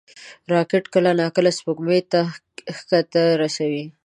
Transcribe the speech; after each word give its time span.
راکټ 0.53 0.83
کله 0.93 1.09
ناکله 1.21 1.51
سپوږمۍ 1.57 2.01
ته 2.11 2.21
کښتۍ 2.75 3.27
رسوي 3.41 3.85